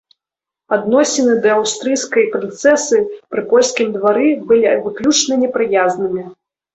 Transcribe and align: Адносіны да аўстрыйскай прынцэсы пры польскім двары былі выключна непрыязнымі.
Адносіны 0.75 1.33
да 1.43 1.49
аўстрыйскай 1.57 2.23
прынцэсы 2.35 2.97
пры 3.33 3.43
польскім 3.51 3.91
двары 3.99 4.31
былі 4.53 4.73
выключна 4.87 5.37
непрыязнымі. 5.43 6.23